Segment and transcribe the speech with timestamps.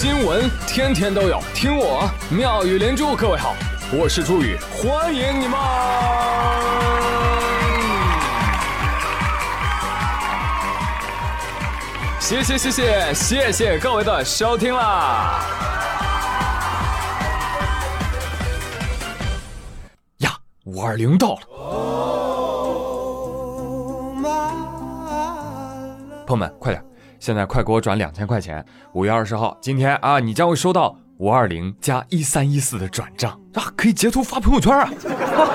[0.00, 3.16] 新闻天天都有，听我妙语连珠。
[3.16, 3.56] 各位好，
[3.92, 5.58] 我是朱宇，欢迎你们！
[12.20, 15.40] 谢谢谢谢谢谢各位的收听啦！
[20.18, 20.30] 呀，
[20.66, 21.40] 五二零到了，
[26.24, 26.87] 朋友们快点！
[27.18, 28.64] 现在快给我转两千块钱！
[28.92, 34.88] 五月二十号，今天啊，你将会收到五二零加一三一四的转账啊，可以截图发朋友圈啊！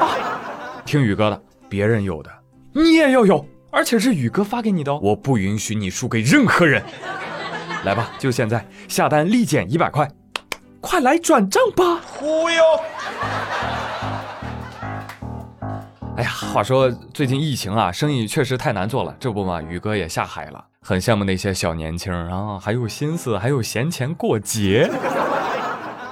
[0.86, 2.30] 听宇哥的，别人有的
[2.74, 6.84] 你也要有，而且是宇哥发给你的哦，我不允许你输给任何人。
[7.86, 10.10] 来吧，就现在下单立减一百块，
[10.82, 12.02] 快来转账吧！
[12.06, 12.62] 忽悠！
[16.18, 20.66] 哎呀，话说最近疫情啊，生意确实太难做了，这不嘛，宇哥也下海了。
[20.86, 24.92] 很羡慕那些小年轻啊，还有心思，还有闲钱过节。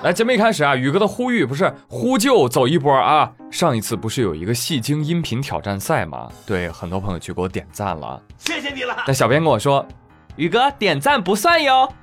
[0.01, 3.29] 来，节目一开始啊，宇哥的呼吁不是呼救走一波啊。
[3.51, 6.31] 上一次不是有一个戏精音频挑战赛吗？
[6.45, 8.95] 对，很多朋友去给我点赞了，谢谢你了。
[9.05, 9.85] 那小编跟我说，
[10.37, 11.93] 宇哥点赞不算哟，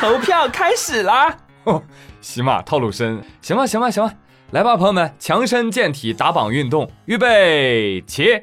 [0.00, 1.34] 投票开始啦。
[2.20, 4.12] 喜马套路深，行吧，行吧，行吧，
[4.50, 8.42] 来吧，朋友们，强身健体打榜运动，预备起，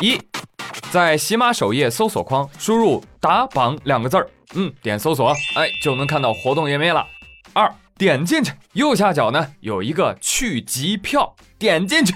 [0.00, 0.18] 一。
[0.92, 7.02] 在喜马首页搜索框输入“打榜”两个字儿，嗯，点搜索，哎，就能看到活动页面了。
[7.54, 12.12] 二，点进去，右下角呢有一个去集票，点进去。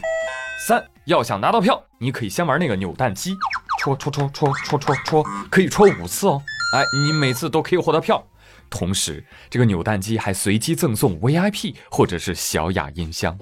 [0.68, 3.34] 三，要想拿到票，你可以先玩那个扭蛋机，
[3.80, 6.42] 戳戳戳戳戳戳戳，可以戳五次哦。
[6.74, 8.22] 哎，你每次都可以获得票，
[8.68, 13.34] 同时这个扭蛋机还随机赠送 VIP 或者是小雅音箱。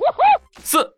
[0.62, 0.94] 四。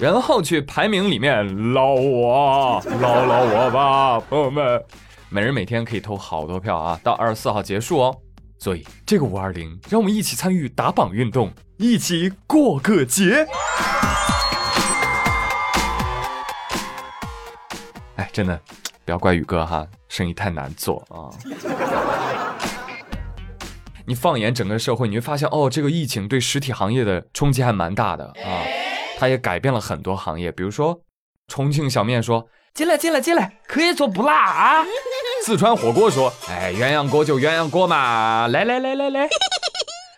[0.00, 4.82] 然后去排名里面捞我，捞捞我吧，朋友们，
[5.28, 8.16] 每人每天可以投好多票啊，到二十四号结束哦。
[8.58, 13.46] 所以这个五二零，让我们一起参与打榜运动，一起过个节。
[18.16, 18.58] 哎，真的，
[19.04, 21.28] 不要怪宇哥哈，生意太难做啊。
[24.06, 28.64] 你放眼整个社会，你会发现哦，这个疫情对实体行业的冲击还蛮大的啊。
[29.20, 30.98] 它也改变了很多行业，比如说，
[31.46, 34.86] 重庆小面说进来进来进来，可以做不辣啊。
[35.44, 39.28] 四川火锅说，哎，鸳鸯锅就鸳鸯锅嘛，来来来来来，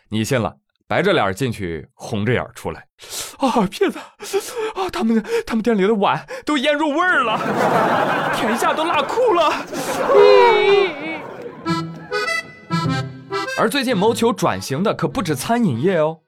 [0.09, 0.55] 你信了？
[0.87, 2.87] 白着脸进去，红着眼出来，
[3.39, 3.99] 啊，骗子
[4.77, 4.89] 啊！
[4.93, 7.41] 他们他们店里的碗都腌入味儿了，
[8.39, 9.53] 舔一下都辣哭了。
[13.59, 16.19] 而最近谋求转型的可不止餐饮业哦。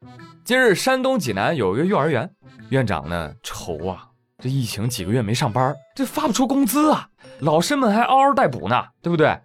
[0.45, 2.29] 今日山东济南有一个幼儿园。
[2.75, 4.09] 院长呢愁啊，
[4.43, 7.09] 这疫情几个月没上班，这发不出工资啊，
[7.39, 9.39] 老师们还嗷嗷待哺呢，对不对？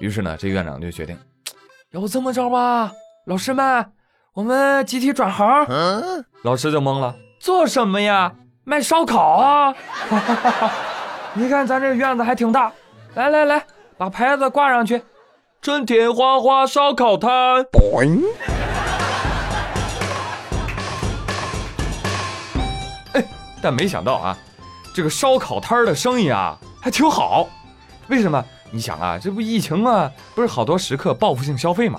[0.00, 1.18] 于是呢，这院长就决定，
[1.92, 2.92] 要不这么着吧，
[3.24, 3.90] 老师们，
[4.34, 5.66] 我们集体转行。
[6.42, 8.34] 老师就懵了，做什么呀？
[8.64, 9.74] 卖烧烤啊？
[11.32, 12.70] 你看咱这院子还挺大，
[13.14, 13.64] 来来来，
[13.96, 15.02] 把牌子挂上去，
[15.62, 17.30] 春天花花烧烤摊。
[23.64, 24.36] 但没想到啊，
[24.92, 27.48] 这个烧烤摊儿的生意啊还挺好。
[28.08, 28.44] 为什么？
[28.70, 31.98] 你想啊，这不疫情啊，不是好多食客报复性消费嘛？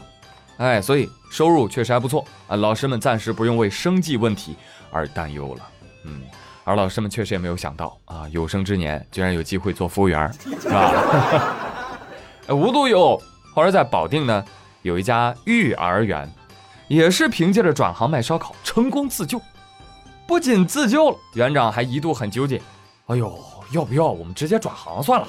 [0.58, 2.56] 哎，所以收入确实还不错啊。
[2.56, 4.56] 老师们暂时不用为生计问题
[4.92, 5.68] 而担忧了。
[6.04, 6.22] 嗯，
[6.64, 10.94] 而老师们确实也没有想到啊，有生之年居然有机会做服务员，是吧？
[12.50, 13.22] 无独有偶，
[13.56, 14.46] 后来在保定呢，
[14.84, 16.32] 有一家育儿园，
[16.88, 19.42] 也是凭借着转行卖烧烤成功自救。
[20.28, 22.62] 不仅自救了，园长还一度很纠结。
[23.08, 23.40] 哎呦，
[23.72, 25.28] 要不要我们直接转行算了？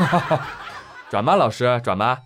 [1.10, 2.18] 转吧，老师，转吧。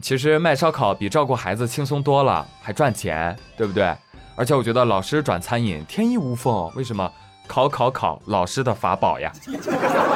[0.00, 3.94] 其实卖烧烤比照顾孩子轻松多了，还赚钱，对不对？
[4.36, 6.70] 而且我觉得老师转餐饮天衣无缝。
[6.74, 7.10] 为什么？
[7.46, 9.32] 考考考，老师的法宝呀！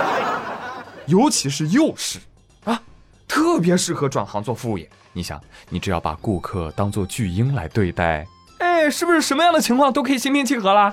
[1.06, 2.18] 尤其是幼师
[2.64, 2.80] 啊，
[3.26, 4.88] 特别适合转行做服务业。
[5.12, 8.26] 你想，你只要把顾客当做巨婴来对待。
[8.90, 10.93] 是不是什么样的情况都可以心平气和啦？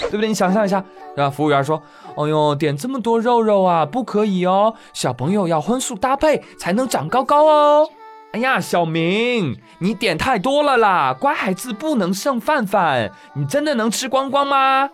[0.00, 0.28] 对不对？
[0.28, 0.82] 你想象一下，
[1.14, 1.30] 对吧？
[1.30, 1.82] 服务员说
[2.16, 7.88] ：“哦呦，点这么多肉肉啊，不可以哦，小朋友要荤素搭配才能长高高哦。”
[8.32, 14.90] 哎呀，小明，你点太多了啦，乖孩子不能剩饭饭，你真的能吃光光吗？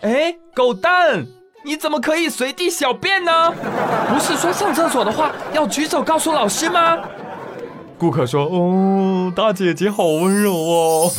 [0.00, 1.26] 哎，狗蛋，
[1.64, 3.52] 你怎么可以随地小便呢？
[4.12, 6.98] 不是说上厕所的话要举手告诉老师吗？
[8.00, 11.10] 顾客说：“哦，大姐姐好温柔哦。”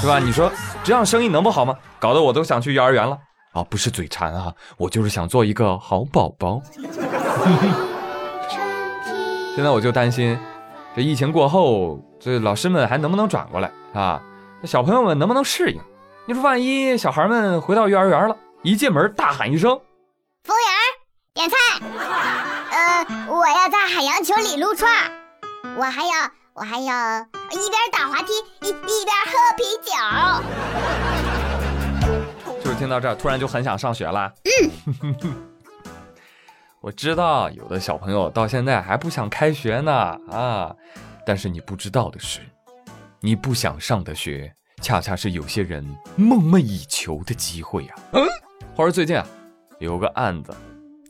[0.00, 0.20] 是吧？
[0.20, 0.52] 你说
[0.84, 1.74] 这样生意能不好吗？
[1.98, 3.18] 搞得我都想去幼儿园了
[3.52, 6.62] 啊，不是嘴馋啊，我就是想做一个好宝宝。
[9.56, 10.38] 现在我就担心，
[10.94, 14.22] 这疫情过后，这老师们还能不能转过来啊？
[14.62, 15.80] 这小朋友们能不能适应？
[16.26, 19.76] 你说万一小孩们回到幼儿园了，一进门大喊一声
[23.28, 24.90] “我要在海洋球里撸串，
[25.76, 26.10] 我还要
[26.54, 27.20] 我还要
[27.50, 28.32] 一边打滑梯
[28.62, 29.92] 一一边喝啤酒。
[32.62, 34.30] 就是听到这儿，突然就很想上学了。
[34.44, 35.14] 嗯。
[36.80, 39.92] 我知道有的小朋友到现在还不想开学呢
[40.30, 40.74] 啊，
[41.26, 42.40] 但是你不知道的是，
[43.20, 45.84] 你不想上的学，恰恰是有些人
[46.14, 47.94] 梦寐以求的机会呀。
[48.12, 48.24] 嗯，
[48.76, 49.26] 话说最近啊，
[49.80, 50.54] 有个案子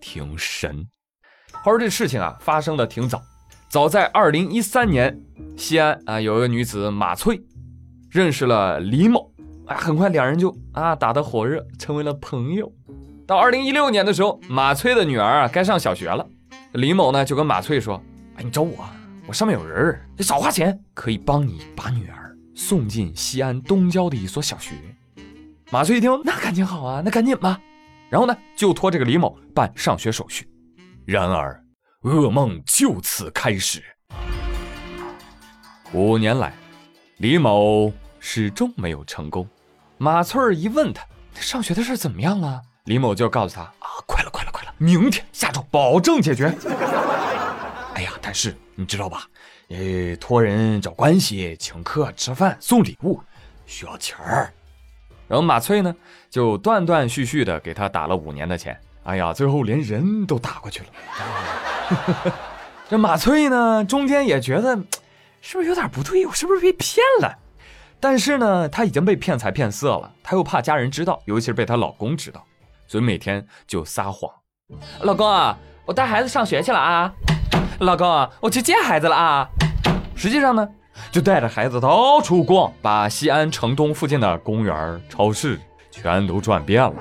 [0.01, 0.89] 挺神。
[1.63, 3.21] 话说这事情啊发生的挺早，
[3.69, 5.19] 早在二零一三年，
[5.57, 7.41] 西安啊有一个女子马翠，
[8.11, 9.31] 认识了李某，
[9.67, 12.73] 啊，很快两人就啊打得火热，成为了朋友。
[13.27, 16.25] 到二零一六年的时候，马翠的女儿啊该上小学了，
[16.73, 18.01] 李某呢就跟马翠说
[18.37, 18.89] ：“哎，你找我，
[19.27, 24.75] 我上面有人，你少花钱，可以帮你把女儿送进西安东郊的一所小学。”
[25.71, 27.61] 马翠一听，那感情好啊，那赶紧吧。
[28.09, 30.49] 然后呢，就托这个李某办上学手续。
[31.11, 31.59] 然而，
[32.03, 33.83] 噩梦就此开始。
[35.95, 36.53] 五年来，
[37.17, 37.91] 李某
[38.21, 39.49] 始终没有成功。
[39.97, 41.03] 马翠儿一问他，
[41.33, 42.61] 上学的事怎么样了？
[42.85, 46.55] 李某就告诉他啊，快了，快了，快了，明天下周保证解决。
[47.95, 49.27] 哎呀，但是你知道吧？
[49.71, 53.19] 呃，托人找关系，请客吃饭，送礼物，
[53.65, 54.53] 需要钱儿。
[55.29, 55.95] 然后马翠呢，
[56.31, 58.77] 就断断续续的给他打了五年的钱。
[59.05, 62.33] 哎呀，最后连人都打过去了。
[62.89, 64.77] 这马翠呢，中间也觉得
[65.41, 66.27] 是不是有点不对？
[66.27, 67.39] 我是不是被骗了？
[68.01, 72.45] 但是呢，她已经被骗财骗色了，她又怕家人知道，尤其是被她老公知道。
[72.87, 74.31] 所以每天就撒谎，
[75.01, 77.13] 老公啊，我带孩子上学去了啊，
[77.81, 78.07] 老公，
[78.41, 79.49] 我去接孩子了啊。
[80.15, 80.67] 实际上呢，
[81.11, 85.59] 就带着孩子到处逛，把西安城东附近的公园、超市
[85.91, 86.93] 全都转遍了。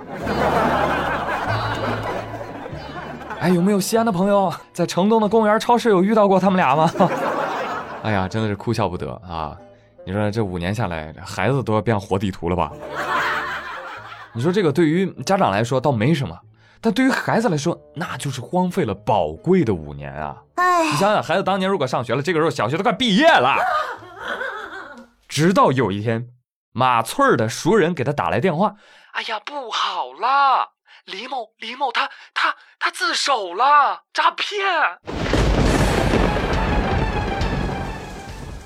[3.39, 6.91] 哎，有没有西安的朋友在城东的公园、超市有遇到过他们俩吗？
[8.03, 9.55] 哎呀，真的是哭笑不得啊！
[10.05, 12.71] 你说这五年下来，孩子都要变活地图了吧？
[14.33, 16.35] 你说这个对于家长来说倒没什么，
[16.87, 20.37] 但对于孩子来说，那就是荒废了宝贵的五年啊！
[20.55, 23.57] 哎，你想想，孩子当年如果上学了，这个时候小学都快毕业了。
[25.27, 26.29] 直到有一天，
[26.71, 28.73] 马翠儿的熟人给他打来电话
[29.11, 30.69] ：“哎呀，不好了，
[31.03, 34.57] 李某，李某他他他自首了，诈骗！”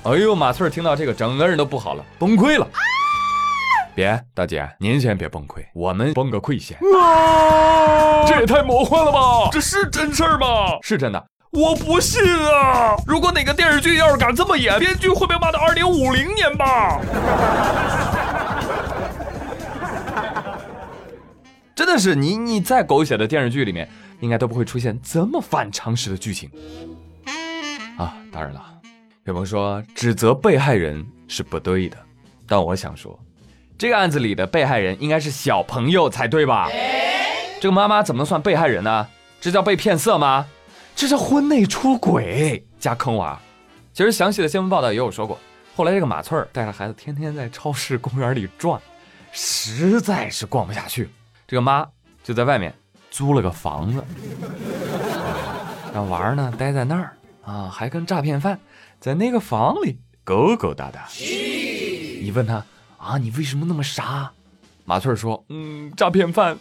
[0.06, 2.64] 哎呦，马翠儿听到这个，整个人都不好了，崩溃了。
[3.94, 6.76] 别，大姐，您先别崩溃，我们崩个溃先。
[6.78, 8.24] 啊！
[8.26, 9.48] 这也太魔幻了吧！
[9.52, 10.78] 这是真事儿吗？
[10.82, 12.96] 是真的，我不信啊！
[13.06, 17.00] 如果哪个电视剧要是敢这么演，编剧会被骂到二零五零年吧？
[21.74, 23.88] 真的是，你你再狗血的电视剧里面，
[24.20, 26.50] 应该都不会出现这么反常识的剧情。
[27.98, 28.62] 啊，当然了，
[29.24, 31.98] 有朋友说指责被害人是不对的，
[32.46, 33.18] 但我想说。
[33.82, 36.68] 这个案子里的被害人应该是小朋友才对吧？
[37.60, 39.08] 这个妈妈怎么能算被害人呢？
[39.40, 40.46] 这叫被骗色吗？
[40.94, 43.36] 这叫婚内出轨加坑娃。
[43.92, 45.36] 其实详细的新闻报道也有说过，
[45.74, 48.80] 后来这个马翠儿带着孩子天天在超市、公园里转，
[49.32, 51.10] 实在是逛不下去，
[51.48, 51.84] 这个妈
[52.22, 52.72] 就在外面
[53.10, 54.04] 租了个房子，
[55.92, 58.60] 让娃儿呢待在那儿啊，还跟诈骗犯
[59.00, 61.08] 在那个房里勾勾搭搭。
[61.18, 62.64] 你问他。
[63.02, 64.30] 啊，你为什么那么傻？
[64.84, 66.56] 马翠说：“嗯，诈骗犯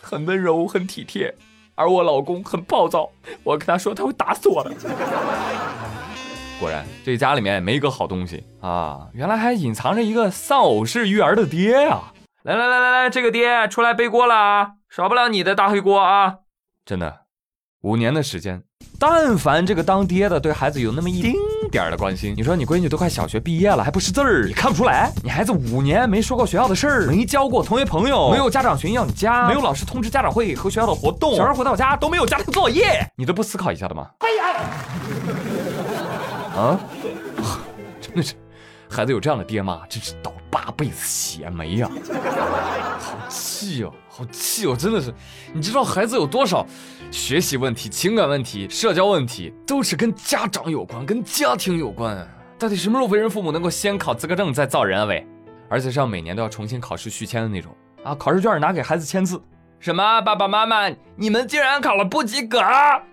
[0.00, 1.32] 很温柔，很体贴，
[1.76, 3.08] 而我老公很暴躁。
[3.44, 4.74] 我跟他说，他会打死我的。
[6.58, 9.06] 果然，这家里面没一个好东西啊！
[9.14, 12.12] 原来还隐藏着一个丧偶式育儿的爹呀！
[12.42, 14.70] 来来来来来，这个爹出来背锅了啊！
[14.88, 16.38] 少不了你的大黑锅啊！
[16.84, 17.26] 真的，
[17.82, 18.64] 五年的时间，
[18.98, 21.34] 但凡这个当爹的对孩子有那么一丁。”
[21.68, 25.12] 点的关心，你说你闺女都快小学毕业了，还不识字儿，你看不出来？
[25.22, 34.08] 你孩子五年没说过学校的事儿，没交过同学朋友，没有家长群要你加，没有老师通知家长会和学校的活动，小孩回到家都没有家庭作业，你都不思考一下的吗？
[34.18, 34.60] 哎呀，
[36.56, 36.80] 啊，
[38.00, 38.34] 真的是，
[38.88, 40.47] 孩子有这样的爹妈，真是倒八
[40.78, 41.90] 被子血霉呀！
[43.02, 45.12] 好气哦，好气哦，真的是，
[45.52, 46.64] 你知道孩子有多少？
[47.10, 52.16] 学习问题、情感问题、社交问题，都是跟家长有关，跟家庭有关。
[52.56, 55.04] 到底什么时候为人父母能够先考资格证再造人啊？
[55.06, 55.26] 喂，
[55.68, 59.42] 而且是要每年都要重新考试续签的那种啊，考试卷拿给孩子签字。
[59.80, 60.20] 什么？
[60.22, 62.60] 爸爸妈妈，你们竟然考了不及格？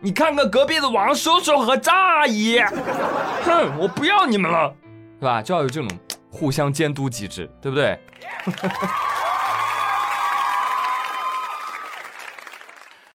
[0.02, 2.60] 你看看隔壁的王叔叔和张阿姨，
[3.44, 4.74] 哼，我不要你们了，
[5.20, 5.42] 是吧？
[5.44, 5.88] 就要有这种
[6.36, 7.98] 互相监督机制，对不对？